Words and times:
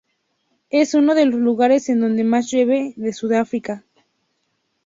Es 0.71 0.95
uno 0.95 1.13
de 1.13 1.27
los 1.27 1.39
lugares 1.39 1.87
en 1.89 1.99
donde 1.99 2.23
más 2.23 2.49
llueve 2.51 2.95
de 2.97 3.13
Sudáfrica. 3.13 3.83